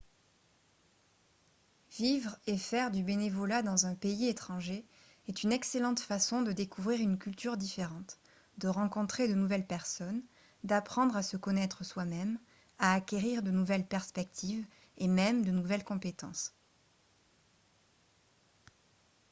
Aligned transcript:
vivre 1.91 2.35
et 2.47 2.57
faire 2.57 2.89
du 2.89 3.03
bénévolat 3.03 3.61
dans 3.61 3.85
un 3.85 3.93
pays 3.93 4.29
étranger 4.29 4.83
est 5.27 5.43
une 5.43 5.51
excellente 5.51 5.99
façon 5.99 6.41
de 6.41 6.51
découvrir 6.51 6.99
une 6.99 7.19
culture 7.19 7.55
différente 7.55 8.17
de 8.57 8.67
rencontrer 8.67 9.27
de 9.27 9.35
nouvelles 9.35 9.67
personnes 9.67 10.23
d'apprendre 10.63 11.15
à 11.15 11.21
se 11.21 11.37
connaître 11.37 11.83
soi-même 11.85 12.39
à 12.79 12.95
acquérir 12.95 13.43
de 13.43 13.51
nouvelles 13.51 13.85
perspectives 13.85 14.65
et 14.97 15.07
même 15.07 15.43
de 15.45 15.51
nouvelles 15.51 15.83
compétences 15.83 16.51